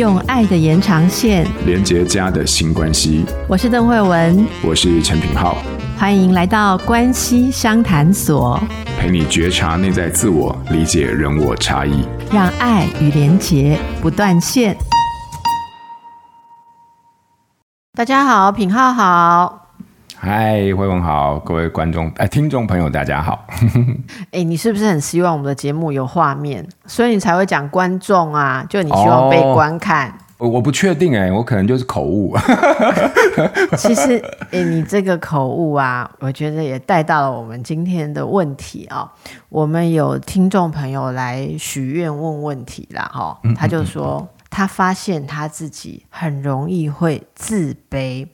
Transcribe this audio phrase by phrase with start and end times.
[0.00, 3.22] 用爱的延长线连接家的新关系。
[3.46, 5.58] 我是邓慧文，我是陈品浩，
[5.98, 8.58] 欢迎来到关系商谈所，
[8.98, 12.02] 陪你觉察内在自我，理解人我差异，
[12.32, 14.74] 让爱与连结不断线。
[17.92, 19.69] 大家好，品浩好。
[20.22, 23.46] 嗨，惠文好，各位观众哎，听众朋友大家好。
[24.32, 28.62] 哎，你是不是很希望我们的节目有画面，所以你才会讲观众啊？
[28.68, 30.12] 就你希望被观看？
[30.36, 32.36] 我、哦、我不确定哎，我可能就是口误。
[33.78, 39.08] 其实哎，你这个口误啊，我觉得也带到了我们今天的问题啊、哦。
[39.48, 48.26] 我们有听众朋友来许愿问问题啦，哈、哦，他就说他发现他自己很容易会自卑。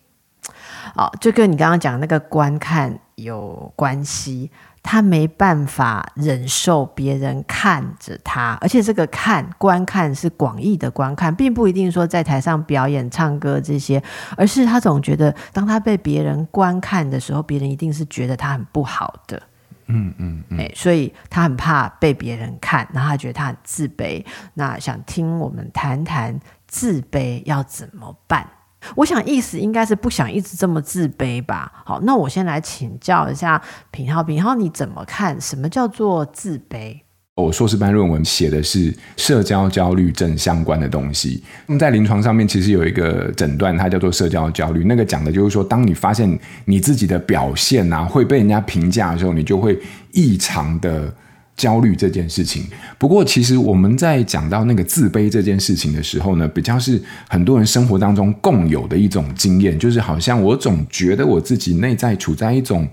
[0.95, 4.51] 哦，就跟你刚刚讲那个观看有关系，
[4.83, 14.02] 他没办法忍受别人看着他，而且这个看观看是广义的观看，并不一定说在台上表演、唱歌这些，
[14.37, 19.43] 而是他总觉得当他被别人观看的时候，别人一定是觉得他很不好的，
[19.87, 24.25] 嗯嗯嗯，哎，所以他很怕被别人看，然后他觉得他很自卑。
[24.55, 26.38] 那想听我们谈谈
[26.69, 28.47] 自卑要怎么办？
[28.95, 31.71] 我想意思应该是不想一直这么自卑吧。
[31.85, 33.60] 好，那我先来请教一下
[33.91, 35.41] 品浩，品浩你怎么看？
[35.41, 37.01] 什么叫做自卑？
[37.35, 41.43] 我硕士班论文写的是社交焦虑症相关的东西。
[41.66, 44.85] 那么在临床上面，其实有一个诊断，它叫做社交焦虑。
[44.85, 49.79] 那个讲的就是说，当你发现你自己的表现啊会被人家评价的时候，你就会
[50.13, 51.13] 异常的。
[51.57, 52.65] 焦虑这件事情，
[52.99, 62.87] 不过其实我们在讲到那个自卑这件事情的时候呢，比较是很多人生活当中共有的一种经验，就是好像我总觉得我自己内在处在一种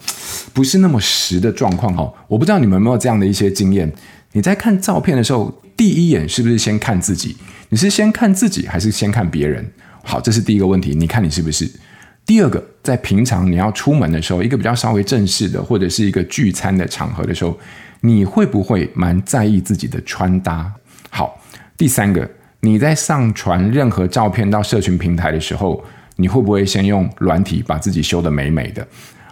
[0.53, 2.09] 不是那么实的状况哈。
[2.29, 3.91] 我不知道你们有没有这样的一些经验？
[4.31, 7.35] 你在看照片的时候，第一眼是不是先看自己？
[7.67, 9.69] 你是先看自己还是先看别人？
[10.03, 11.69] 好，这是第一个问题，你看你是不是？
[12.25, 17.59] 第二个，在平常你要出门的时候，一个比较稍微正式的或者是一个聚餐的场合的时候。
[18.05, 20.69] 你会不会蛮在意自己的穿搭？
[21.09, 21.41] 好，
[21.77, 25.81] 第三个，你在上传任何照片到社群平台的时候，
[26.17, 28.85] 你会不会先用软体把自己修得美美的？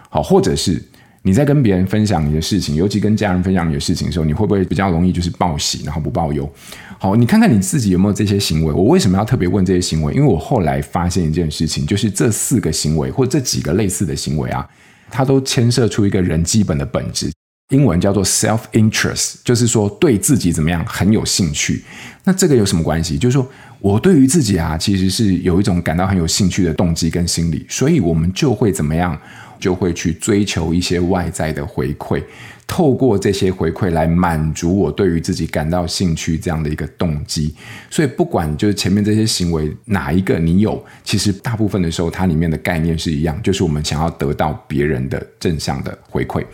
[0.08, 0.82] 好，或者是
[1.20, 6.50] 你在跟别人分享你的事情，尤其跟家人分享你的事情的时候，你会不会比较容易就是报喜，然后不报忧？
[6.98, 8.72] 好，你看看你自己有没有这些行为？
[8.72, 10.14] 我为什么要特别问这些行为？
[10.14, 14.66] 因为我后来发现一件事情，就是这四个行为或这几个类似的行为啊，
[15.10, 17.30] 它都牵涉出一个人基本的本质。
[17.72, 21.82] 英文叫做 self-interest，就是说对自己怎么样很有兴趣。
[22.22, 23.18] 那这个有什么关系？
[23.18, 23.50] 就是说
[23.80, 29.18] 我对于自己啊，其实是有一种感到很有兴趣的动机跟心理，所以我们就会怎么样，
[29.58, 32.22] 就会去追求一些外在的回馈，
[32.66, 37.52] 透过这些回馈来满足我对于自己感到兴趣这样的一个动机。
[37.90, 46.44] 所以不管就是前面这些行为哪一个你有，其实大部分的时候它里面的概念是一样，就是我们想要得到别人的正向的回馈。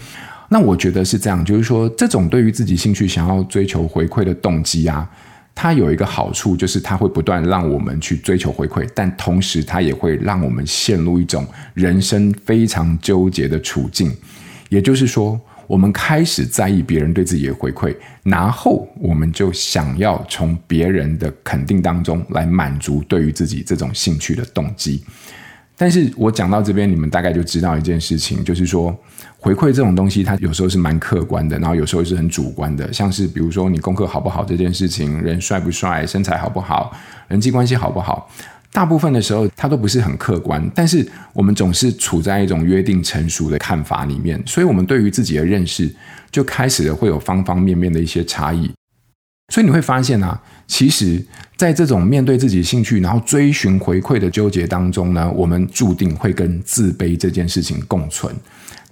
[0.48, 5.08] 那我觉得是这样，就是说，这种对于自己兴趣想要追求回馈的动机啊，
[5.54, 14.10] 它有一个好处，就是它会不断让我们去追求回馈，但同时它也会让我们陷入一种人生非常纠结的处境。
[14.70, 25.04] 也就是说，我们开始在意别人对自己的回馈，然后我们就想要从别人的肯定当中来满足对于自己这种兴趣的动机。
[25.78, 28.94] 但是我讲到这边，你们大概就知道一件事情，就是说。
[29.40, 32.92] 回馈这种东西，它有时候是蛮客观的，然后有时候是很主观的。
[32.92, 36.92] 像是比如说你功课好不好这件事情，人帅不帅，身材好不好，
[37.28, 38.28] 人际关系好不好，
[38.72, 40.68] 大部分的时候它都不是很客观。
[40.74, 45.88] 但是我们总是处在一种约定成熟的看法里面，所以我们对于自己的认识
[46.32, 48.68] 就开始了会有方方面面的一些差异。
[49.54, 51.20] 所以你会发现啊，其实
[51.56, 58.32] 在这种面对自己兴趣，然后追寻回馈的纠结当中呢，我们注定会跟自卑这件事情共存。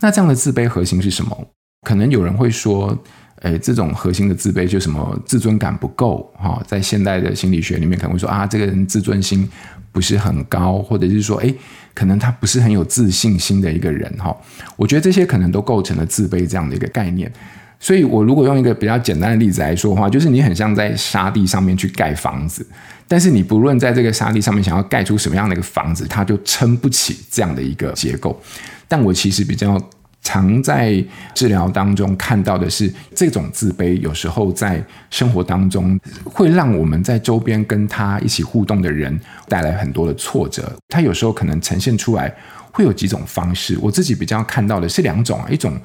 [0.01, 1.49] 那这样的自卑核心是什么？
[1.87, 2.97] 可能有人会说，
[3.43, 9.49] 诶，这种核心的自卑就什么自尊感不够哈，在现代的心理学里面可能会说啊，这个人自尊心
[9.93, 11.55] 不是很高，或者是说，诶，
[11.95, 14.35] 可能他不是很有自信心的一个人哈。
[14.77, 17.31] 我觉得这些可能都构成了自卑这样的一个概念。
[17.79, 22.67] 所以我如果用一个比较简单的例子来说的话，就是你很像在沙地上面去盖房子，
[23.07, 28.41] 但是你不论在这个沙地上面想要盖出什么样的一个房子，它就撑不起这样的一个结构。
[28.89, 29.79] 但我其实比较
[30.23, 40.73] 常在治疗当中看到的是，这种自卑有时候在生活当中会让我们在周边跟他一起互动的人带来很多的挫折。
[40.89, 42.35] 他有时候可能呈现出来
[42.73, 45.79] 会有几种方式，我自己比较看到的是两种，一种。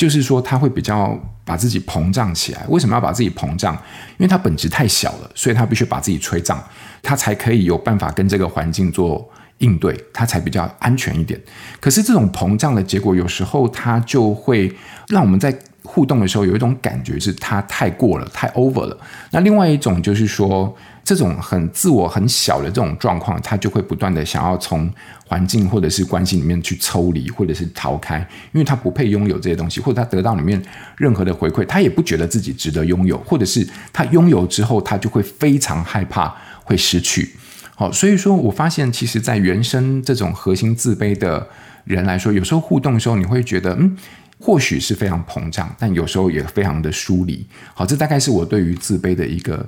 [0.00, 1.14] 就是说他会比较
[1.44, 2.64] 把自己膨胀起来。
[2.70, 3.74] 为什么要把自己膨胀？
[4.16, 6.58] 因为他本质太小了，所以他必须把自己吹胀，
[7.02, 11.38] 他才可以有办法跟这个环境做应对，他才比较安全一点。
[11.80, 14.74] 可是这种膨胀的结果，有时候他就会
[15.08, 18.96] 让我们在互动的时候有一种感觉，是他太过了，太 over 了。
[19.32, 20.74] 那另外一种就是说。
[21.02, 24.88] 这种很自我、很小的这种状况，他就会不断的想要从
[25.30, 28.18] 环境或者是关系里面去抽离，或者是逃开，
[28.52, 30.60] 因为他不配拥有这些东西，或者他得到里面
[30.96, 36.34] 任何的回馈，他也不觉得自己值得拥有，或者是他拥有之后，他就会非常害怕
[36.64, 37.30] 会失去。
[37.76, 41.46] 好，所以说我发现，其实，在原生这种核心自卑的
[41.84, 43.96] 人来说，有时候互动的时候，你会觉得，嗯，
[44.40, 47.46] 或许是非常膨胀，但有时候也非常的疏离。
[47.72, 49.64] 好，这大概是我对于自卑的一个。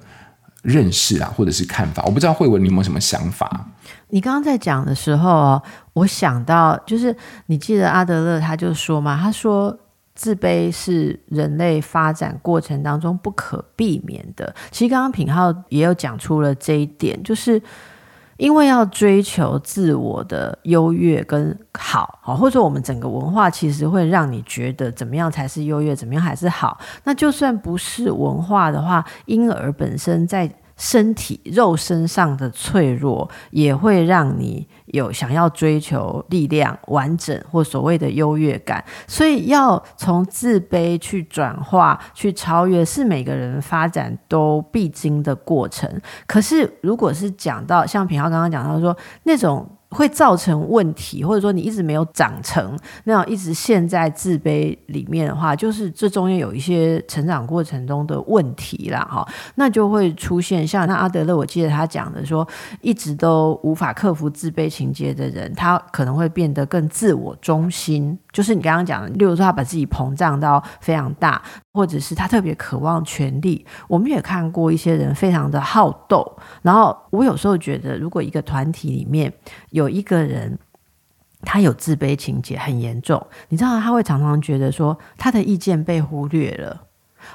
[0.62, 3.67] 认识啊，或者是看法，我不知道慧文你有没有什么想法？
[4.09, 5.61] 你刚刚在讲的时候，
[5.93, 7.14] 我想到就是
[7.47, 9.76] 你记得阿德勒他就说嘛，他说
[10.14, 14.55] 自卑是人类发展过程当中不可避免的。
[14.70, 17.61] 其实刚刚品浩也有讲出了这一点，就是
[18.43, 26.77] 因为要追求自我的优越跟好，好，或者说我们整个文化其实会让你觉得怎么样才是优越，怎么样还是好。
[27.05, 38.84] 那就算不是文化的话，婴儿本身在身体肉身上的脆弱，也会让你有想要追求力量、完整或所谓的优越感。
[39.06, 45.88] 所以，要从自卑去转化、去超越，是每个人发展都必经的过程。
[46.26, 49.64] 可是，如果是讲到像平浩刚刚讲到说那种。
[49.93, 62.47] 会造成问题，或者说你一直没有长成，那样一直陷在自卑里面的话，就是这中间有一些成长过程中的问题啦，哈，那就会出现像那阿德勒，我记得他讲的说，
[62.81, 71.43] 一直都无法克服自卑情结的人，他可能会变得更自我中心，就是你刚刚讲的，例如说他把自己膨胀到非常大。
[71.75, 76.37] 或者是他特别渴望权力，我们也看过一些人非常的好斗。
[76.61, 79.33] 然后我有时候觉得，如果一个团体里面
[79.71, 80.59] 有一个人，
[81.41, 86.79] 他有自卑情节很严重，你知道他会常常觉得说他的意见被忽略了，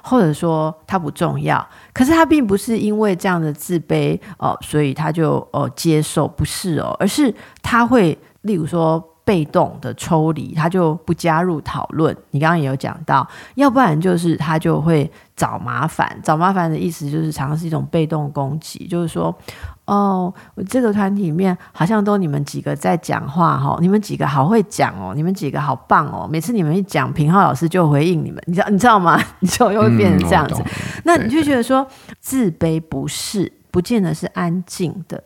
[0.03, 1.67] 或者说他不重要。
[1.91, 7.33] 可是他并不是因为这样的自卑哦，所以他就哦接受，不是哦，而是
[7.63, 9.03] 他会例如说。
[9.27, 12.15] 被动的抽离，他就不加入讨论。
[12.31, 16.17] 你刚刚也有讲到，要不然就是他就会找麻烦。
[16.23, 19.37] 找麻烦的意思就是常常是一种被动攻击，就是说，
[19.83, 26.25] 哦，我这个团体里面好像都你们几个在讲话哈，你们几个好会讲哦，你们几个好棒哦。
[26.31, 29.21] 每次你们一讲，平浩老师就回应你们，你知道你知道吗？
[29.41, 30.63] 你 就又会变成这样子。
[30.63, 30.71] 嗯、
[31.03, 31.85] 那你就觉得说，
[32.21, 35.21] 自卑不是不见得是安静的，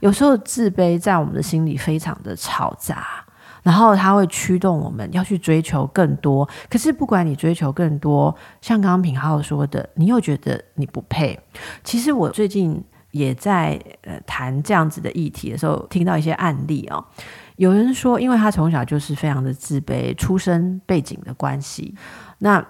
[0.00, 3.23] 有时候自卑在我们的心里非常的嘈杂。
[3.64, 11.36] 然后他会驱动我们要去追求更多，可是不管你追求更多，像刚刚品浩说的，你又觉得你不配。
[11.82, 12.80] 其实我最近
[13.10, 17.04] 也在呃谈这样子的议题的时候，听到一些案例哦，
[17.56, 21.96] 有人说，因为他从小就是非常的自卑，出身背景的关系，
[22.38, 22.64] 那。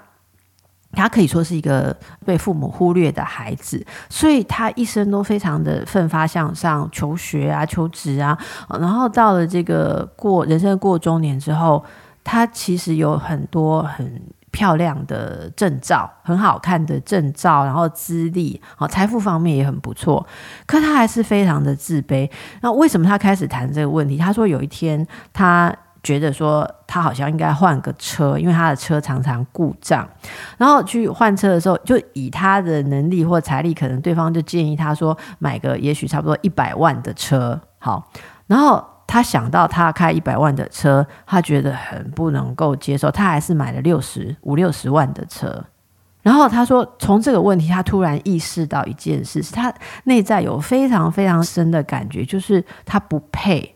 [0.94, 8.38] 他可以说是一个被父母忽略的孩子，所以他一生都非常的奋发向上，求学啊，求职啊。
[8.80, 11.84] 然后到了这个过人生过中年之后，
[12.22, 20.26] 他其实有很多很漂亮的证照，很好看的证照，然后资历，啊，财富方面也很不错。
[20.66, 22.30] 可他还是非常的自卑。
[22.60, 24.16] 那为什么他开始谈这个问题？
[24.16, 25.74] 他说有一天他。
[26.04, 30.08] 觉得说他好像应该换个车，因为他的车常常故障。
[30.58, 37.58] 然后去换车的时候，就以他的能力或财力，可能对方就建议他说买个也许差不多一百万的车。
[37.78, 38.08] 好，
[38.46, 45.64] 然后他想到他开一百万的车，他觉得很不能够接受，他还是买了六十五六十万的车。
[46.22, 49.72] 然后他说，从这个问题，他突然意识到一件事，是他
[50.04, 53.73] 内在有非常非常深的感觉，就是他不配。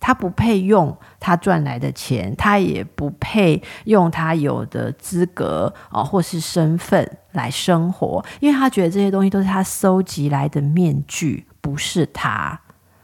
[0.00, 12.58] 他不配用他赚来的钱，他也不配用他有的资格啊，或是身份来生活，因为他觉得这些东西都是他搜集来的面具，不是他。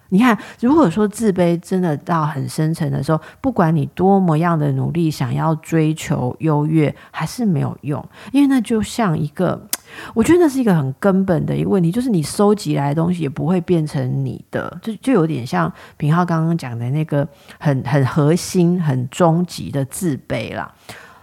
[0.09, 9.69] 你看，如果说自卑真的到很深层的时候，不管你多么样的努力，想要追求优越，还是没有用，因为那就像一个。
[10.15, 17.27] 我觉得那是一个很根本的一个问题，就是你收集来的东西也不会变成你的，就就有点像品浩刚刚讲的那个
[17.59, 20.73] 很很核心、很终极的自卑啦。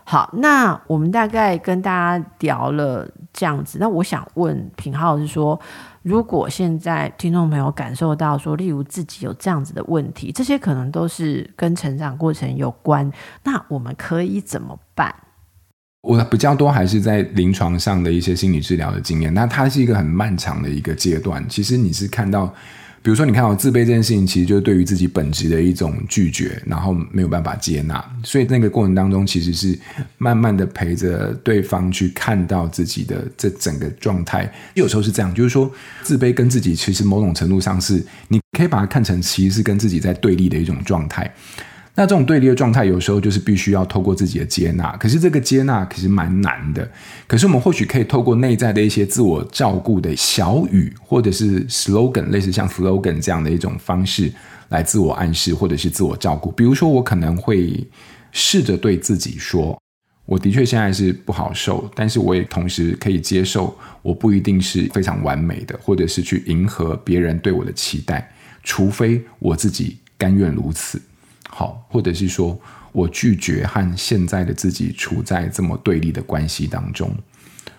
[0.05, 1.89] 好，那我们大概跟大
[2.19, 5.57] 家聊了这样子，那我想问品浩是说，
[6.01, 13.09] 如果现在听众朋友感受到说，例如自己有这样子的问题，这些可能都是跟成长过程有关，
[13.43, 15.15] 那我们可以怎么办？
[16.03, 21.43] 我比较多还是在临床上的一些心理治疗的经验，那它是一个很漫长的一个阶段。
[21.47, 22.45] 其实你是看到，
[23.01, 28.03] 比如说你看到自卑这件事情，其实就是对于自己本质的一种拒绝，然后没有办法接纳。
[28.21, 29.79] 所以那个过程当中，其实是
[30.17, 34.51] 慢慢的陪着对方去看到自己的这整个状态。
[34.73, 41.33] 有时候是这样，就是说自卑跟自己其实某种程度上是，你可以把它看成其实是跟自己在对立的一种状态。
[41.95, 44.97] 那这种对立的状态，有时候就是必须要透过自己的接纳。
[44.97, 46.89] 可是这个接纳可是蛮难的。
[47.27, 54.31] 可是我们或许可以透过内在的一些自我照顾的小语，或者是 slogan，类似像 slogan 这样的一种方式
[54.69, 56.51] 来自我暗示，或者是自我照顾。
[56.53, 57.87] 比如说，我可能会
[58.31, 59.79] 试着对自己说
[60.25, 68.33] ：“我的确现在是不好受，但是我也同时可以接受，我不一定是非常完美的，或者是去迎合别人对我的期待，
[68.63, 70.99] 除非我自己甘愿如此。”
[71.55, 72.59] 好，或者是说
[72.91, 77.15] 我拒绝和现在的自己处在这么对立的关系当中。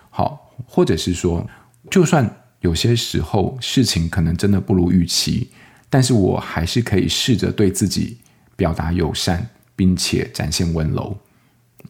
[0.09, 1.45] 好，或者是说，
[1.91, 2.25] 就算
[2.61, 5.51] 有些时候事情可能真的不如预期，
[5.89, 8.17] 但是我还是可以试着对自己
[8.55, 11.17] 表达友善，并且展现温柔。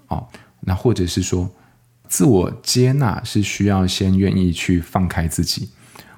[0.08, 0.28] 哦，
[0.62, 1.48] 那或者是说，
[2.08, 5.70] 自我接纳是需要先愿意去放开自己。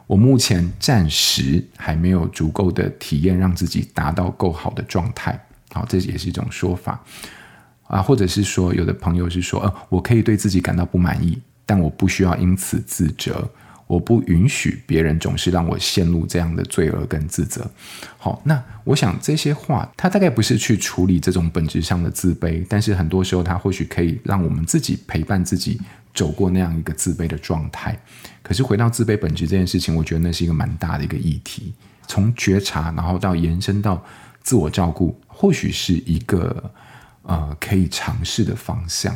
[0.06, 5.38] 我目前暂时还没有足够的体验，让自己达到够好的状态。
[5.74, 7.04] 好，这也是一种说法
[7.88, 13.50] 啊，或者是说，有的朋友是说，呃，我可以对自己感到不满意，但我不需要因此自责，
[13.86, 17.70] 我不允许别人总是让我陷入这样的罪恶跟自责。
[18.18, 25.80] 好，那我想这些话，它大概不是去处理这种本质上的自卑，但是很多时候，它或许可以让我们自己陪伴自己
[26.14, 27.98] 走过那样一个自卑的状态。
[28.42, 31.74] 可是回到自卑本质这件事情，我觉得那是一个蛮大的一个议题，
[32.08, 34.04] 从觉察，然后到延伸到
[34.42, 35.18] 自我照顾。
[35.40, 36.72] 或许是一个
[37.22, 39.16] 呃可以尝试的方向。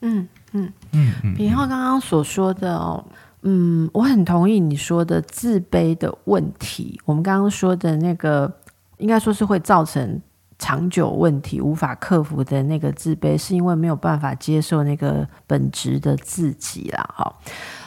[0.00, 1.34] 嗯嗯嗯嗯。
[1.34, 3.04] 品皓刚刚所说的哦，
[3.42, 7.00] 嗯，我很同意你说的自卑的问题。
[7.04, 8.60] 我们刚刚说的那个，
[8.98, 10.22] 应该说是会造成
[10.56, 17.10] 长久问题、无法克服的那个自卑，是因为没有办法接受那个本质的自己啦。
[17.12, 17.34] 哈。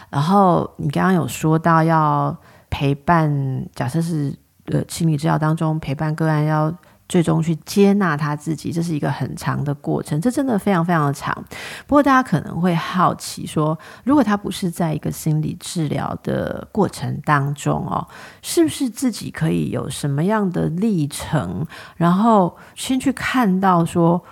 [0.09, 2.37] 然后你刚刚有说到要
[2.69, 6.75] 陪伴，假设是呃心理治疗当中陪伴个案要。
[7.07, 11.33] 最终去接纳他自己，这是一个很长的过程，这真的非常非常的长。
[11.85, 18.07] 不过大家可能会好奇说，如果他不是在一个心理治疗的过程当中哦，
[18.41, 21.65] 是不是自己可以有什么样的历程，
[21.97, 24.23] 然后先去看到说，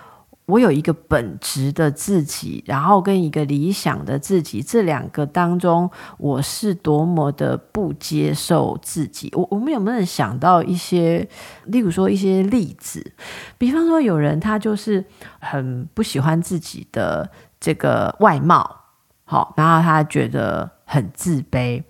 [0.48, 9.32] 我有一个本职的自己，然后跟一个理想的自己，这两个当中，我是多么的不接受自己。
[9.34, 11.26] 我我们有没有想到一些，
[11.66, 13.14] 例如说一些例子？
[13.58, 15.06] 比方说，有人他就是
[15.40, 17.30] 很不喜欢自己的
[17.60, 18.78] 这个外貌，
[19.24, 21.82] 好，然后他觉得很自卑。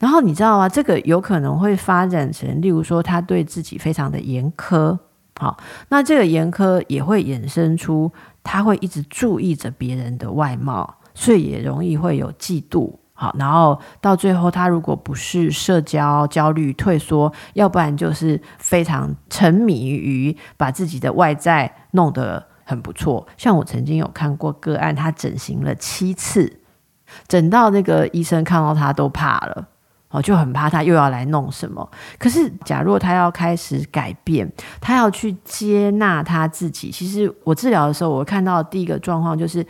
[0.00, 0.68] 然后你知道吗？
[0.68, 4.98] 这个有可能会发展成，例如说，他对自己非常的严苛。
[5.38, 5.56] 好，
[5.88, 8.10] 那这个严苛也会衍生出，
[8.42, 12.92] 他会一直注意着别人的外貌，所以也容易会有嫉妒。
[13.14, 23.24] 好，然后到最后，他如果不是社交焦虑退缩，要不然就是非常沉迷于把自己的外在弄得很不错。
[23.36, 26.60] 像我曾经有看过个案，他整形了七次，
[27.28, 29.68] 整到那个医生看到他都怕了。
[30.10, 31.88] 哦，就很怕他又要来弄什么。
[32.18, 34.50] 可是，假若他要开始改变，
[34.80, 36.90] 他要去接纳他自己。
[36.90, 39.66] 其实，我治疗的时候，我看到第一个状况就是，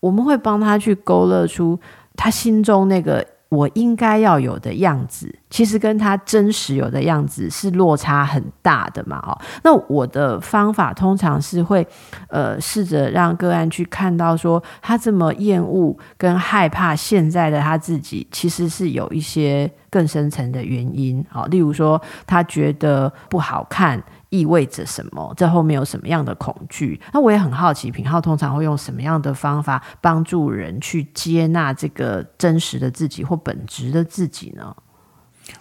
[0.00, 1.78] 我们会帮他去勾勒出
[2.16, 3.26] 他心中那个。
[3.50, 9.18] 我应该要有的样子，其实跟他真实有的样子是落差很大的嘛。
[9.26, 11.84] 哦，那我的方法通常是会，
[12.28, 21.22] 呃，试着让个案去看到说，他这么厌恶跟害怕现在的他自己，其实是有一些更深层的原因。
[21.28, 24.02] 好，例如说，他觉得不好看。
[24.30, 25.34] 意味着什么？
[25.36, 27.00] 这后面有什么样的恐惧？
[27.12, 34.72] 那我也很好奇，品浩通常会用什么样的方法帮助人去接纳这个真实的自己或本质的自己呢？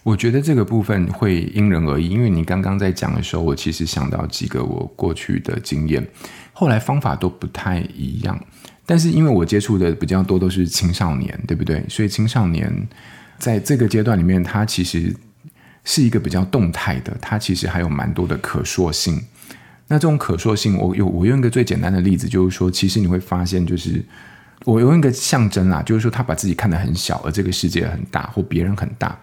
[0.04, 6.08] 我觉得这个部分会因人而异，因为你刚刚在讲的时候，我其实想到几个我过去的经验，
[6.54, 8.40] 后来方法都不太一样。
[8.86, 11.84] 但是因为我接触的比较多都是青少年，对不对？
[11.90, 12.88] 所以青少年
[13.40, 15.16] 在这个阶段里面，他其实。
[15.86, 19.20] 是一个比较动态的，它其实还有蛮多的可塑性。
[19.88, 24.04] 那这种可塑性，我有我用一个最简单的例子，就是说，其实你会发现，就是
[24.66, 29.18] 我用一个象征啊，就是说，他把自己看得很小，而这个世界很大，或别人很大。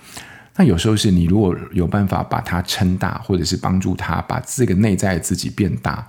[0.56, 6.04] 那有时候是你如果有办法把它撑大，或者是帮助他把这个内在自己变大，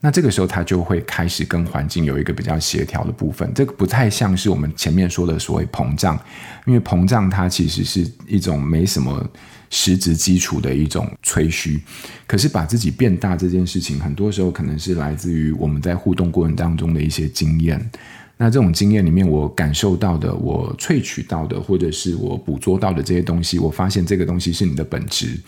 [0.00, 3.50] 那这个时候他就会开始跟环境有一个比较协调的部分。
[3.54, 6.18] 这个不太像是我们前面说的所谓膨胀，
[6.66, 9.26] 因为膨胀它其实是一种没什么
[9.70, 11.80] 实质基础的一种吹嘘。
[12.26, 17.90] 可是把自己变大这件事情，很多时候可能是来自于我们在互动过程当中的一些经验。
[18.36, 25.40] 那这种经验里面，我感受到的，我萃取到的，或者是我捕捉到的这些东西，我发现这个东西是你的本质，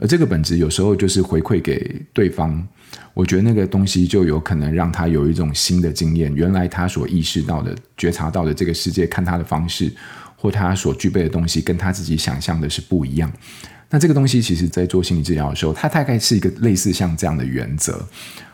[0.00, 2.66] 而这个本质有时候就是回馈给对方。
[3.14, 9.92] 我觉得那个东西就有可能让他有一种新的经验，原来他所意识到的、觉察到的这个世界看他的方式，
[10.36, 13.30] 或他所具备的东西，跟他自己想象的是不一样。
[13.90, 18.04] 那这个东西，其实在做心理治疗的时候，它大概是一个类似像这样的原则。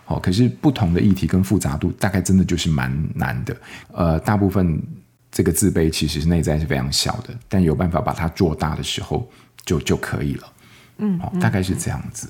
[0.04, 3.56] 好，可是不同的议题跟复杂度，大概真的就是蛮难的。
[3.92, 4.82] 呃，大部分
[5.30, 9.30] 这个自卑其实内在是非常小的，但有办法把它做大的时候，
[9.64, 10.52] 就就可以了。
[10.98, 12.28] 嗯，好，大概是这样子。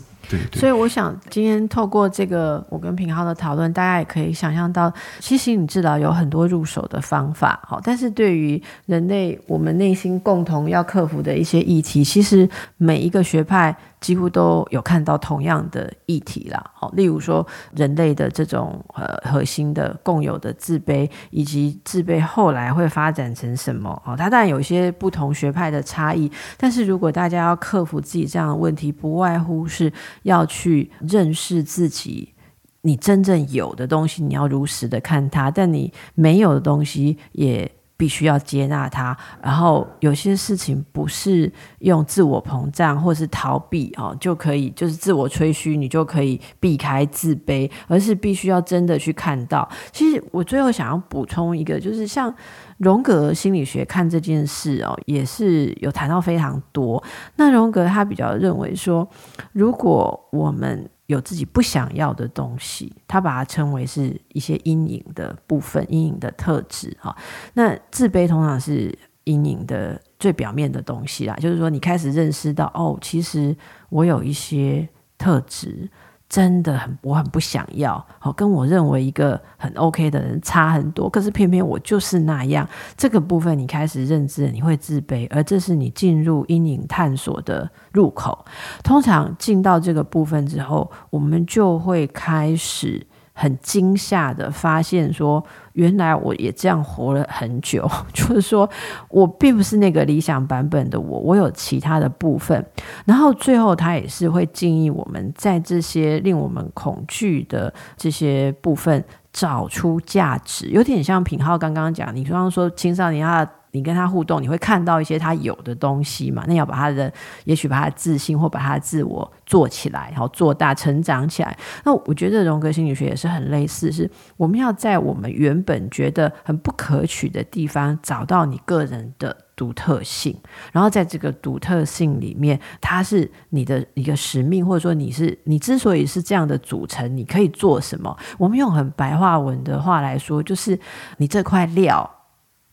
[0.52, 13.76] 所以我想今天透过这个我跟品浩的讨论，大家也可以想象到，其实心理治疗有很多入手的方法，好，但是对于人类我们内心共同要克服的一些议题，其实每一个学派。
[13.99, 23.90] 几乎都有看到同样的议题啦，好，例如说人类的这种呃核心的共有的自卑，以及自卑后来会发展成什么？
[24.04, 29.90] 哦，它当然有一些不同学派的差异，但是如果大家要克服自己这样的问题，不外乎是
[30.23, 32.35] 要去认识自己，
[32.82, 37.75] 你真正有的东西，你要如实的看它，但你没有的东西也。
[37.97, 49.69] 必须要接纳它，然后有些事情不是用自我膨胀或是逃避哦就可以，就是自我吹嘘，你就可以避开自卑，而是必须要真的去看到。
[49.93, 52.35] 其实我最后想要补充一个，就是像
[52.79, 57.03] 荣格心理学看这件事哦，也是有谈到非常多。
[57.37, 59.09] 那荣格他比较认为说，
[59.53, 67.16] 如果我们有自己不想要的东西，他把它称为是一些阴影的部分、阴影的特质哈。
[67.54, 73.56] 那自卑通常是阴影的最表面的东西啦，就是说你开始认识到哦，其实
[73.88, 75.88] 我有一些特质。
[76.28, 81.08] 真的很，我很不想要，好，跟我认为一个很 OK 的人差很多。
[81.08, 88.45] 可是偏偏我就是那样，这个部分你开始认知，你会自卑，而这是你进入阴影探索的入口。
[88.82, 93.06] 通常进到这个部分之后，我们就会开始。
[93.38, 95.44] 很惊吓的发现，说
[95.75, 98.68] 原来我也这样活了很久， 就是说
[99.10, 102.64] 我并不是那个理想版本的我，我有其他的部分。
[103.04, 113.46] 然后最后他也是会建议我们在这些令我们恐惧的这些部分找出价值，有点像品浩刚刚讲，你刚刚说青少年他。
[113.76, 116.43] 你跟他互动，你会看到一些他有的东西嘛？
[116.49, 117.12] 那要把他的，
[117.45, 121.54] 也许把他自信或把他自我做起来，然后做大、成长起来。
[121.84, 130.34] 那我觉得荣格心理学也是很类似，是我们要在我们原本觉得很不可取的地方，找到你个人的独特性，
[130.73, 138.17] 然后在这个独特性里面，它是你的一个使命，或者说你是你之所以是这样的组成，你可以做什么？
[138.39, 140.80] 我们用很白话文的话来说，就是
[141.19, 142.10] 你这块料。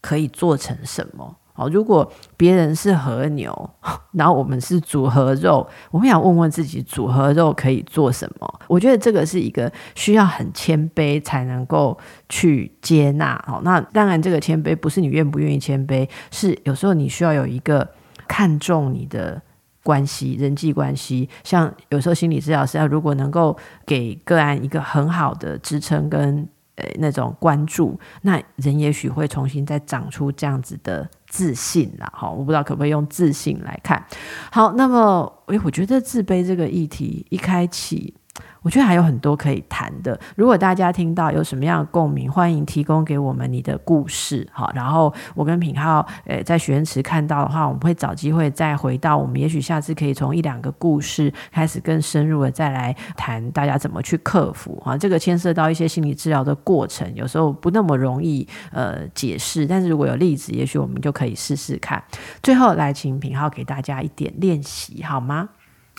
[0.04, 1.38] 可以做成什么？
[1.56, 3.70] 好，如果别人是和牛，
[4.14, 8.60] 然后我们是组合肉，我们想问问自己，组合肉可以做什么？
[8.68, 13.42] 我觉得这个是一个需要很谦卑才能够去接纳。
[13.48, 17.88] 好，那当然，这个谦卑不是你愿不愿意谦卑，是有时候你需要有一个
[18.28, 19.40] 看重你的
[19.84, 21.30] 关系、人际关系。
[21.44, 26.50] 像有时候心理治疗师要如果能够给个案一个很好的支撑跟。
[26.76, 32.12] 呃，那种关注，那人也许会重新再长出这样子的自信了。
[32.16, 34.04] 好，我不知道可不可以用自信来看。
[34.52, 38.14] 好，那么，诶，我觉得自卑这个议题一开启。
[38.64, 40.18] 我觉得还有很多可以谈的。
[40.36, 44.48] 如果大家听到有什么样的共鸣，欢迎提供给我们你的故事。
[44.52, 54.82] 好，然后我跟品浩，呃，在许愿池看到的话，我们会找机会再回到我们，也许下次可以从一两个故事开始更深入的再来谈大家怎么去克服。
[54.86, 62.02] 啊，这个牵涉到一些心理治疗的过程，有时候不那么容易呃解释，但是如果有例子，也许我们就可以试试看。
[62.42, 65.50] 最后来请品浩给大家一点练习，好吗？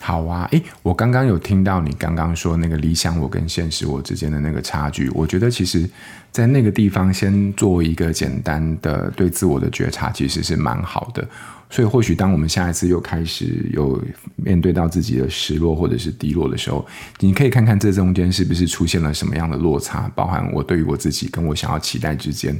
[0.01, 5.89] 好啊，诶，我刚刚有听到你刚刚说那个理想我跟现实我之间的那个差距，我觉得其实，
[6.31, 11.27] 在那个地方先做一个简单的对自我的觉察，其实是蛮好的。
[11.75, 14.01] 所以或许当我们下一次又开始有
[14.37, 16.87] 面对到自己的失落或者是低落的时候，
[17.19, 22.57] 你可以看看这中间是不是出现了什么样的落差，包含我对于我自己跟我想要期待之间。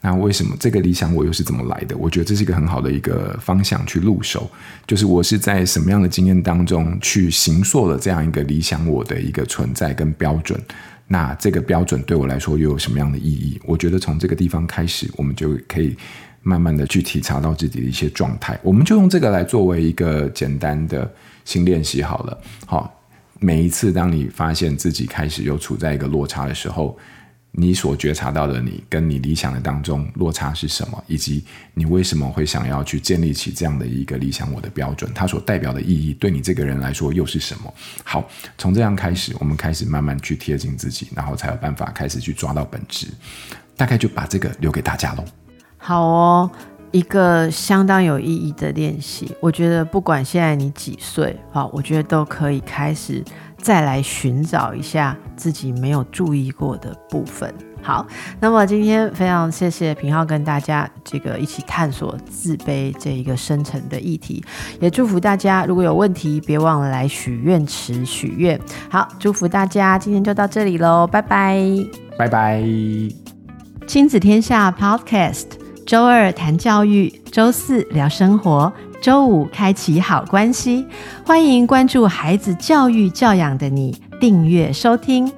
[0.00, 1.94] 那为什么这个理想我又是怎么来的？
[1.98, 4.50] 我觉得这是一个很好的一个方向去入手，
[4.86, 10.58] 就是我是在什么样的经验当中去形塑了这样一个理想我的一个存在跟标准。
[11.06, 13.60] 那这个标准对我来说又有什么样的意义？
[13.66, 15.94] 我觉得从这个地方开始，我们就可以
[16.44, 18.56] 慢慢的去体察到自己的一些状态。
[18.62, 21.12] 我们就用这个来作为一个简单的
[21.44, 22.40] 新练习好了。
[22.66, 23.02] 好，
[23.40, 26.96] 每一次当你发现自己开始又处在一个落差的时候。
[27.56, 31.04] 你所觉察到的你跟你理想的当中落差是什么？
[31.06, 35.08] 以及你为什么会想要去建立起这样的一个理想我的标准？
[35.14, 37.72] 它所代表的意义对你这个人来说又是什么？
[38.02, 38.28] 好，
[38.58, 43.06] 从这样开始，我们开始慢慢去贴近自己，然后才有办法开始去抓到本质。
[43.76, 45.24] 大概就把这个留给大家喽。
[45.86, 46.50] 好哦，
[46.92, 49.30] 一个相当有意义的练习。
[49.38, 53.22] 我觉得不管现在你几岁，好，我觉得都可以开始。
[53.58, 57.52] 再来寻找一下自己没有注意过的部分。
[57.82, 58.06] 好，
[58.38, 64.44] 那么今天非常谢谢平浩跟大家这个一起探索自卑这一个深层的议题，
[64.80, 68.60] 也祝福大家如果有问题，别忘了来许愿池许愿。
[68.90, 71.58] 好，祝福大家，今天就到这里喽，拜拜，
[72.18, 72.62] 拜拜。
[73.86, 75.46] 亲子天下 Podcast，
[75.86, 78.72] 周二谈教育，周四聊生活。
[79.02, 80.86] 周五开启好关系，
[81.26, 85.30] 欢迎关注孩子教育教养的你，订阅收听。